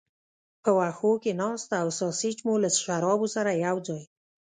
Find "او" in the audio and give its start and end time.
1.81-1.87